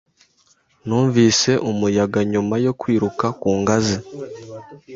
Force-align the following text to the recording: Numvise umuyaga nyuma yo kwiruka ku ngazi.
Numvise 0.85 1.51
umuyaga 1.69 2.19
nyuma 2.31 2.55
yo 2.65 2.71
kwiruka 2.79 3.25
ku 3.41 3.49
ngazi. 3.59 3.97